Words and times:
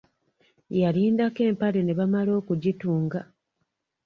Yalindako 0.81 1.41
empale 1.49 1.79
ne 1.83 1.93
bamala 1.99 2.31
okugitunga! 2.39 3.19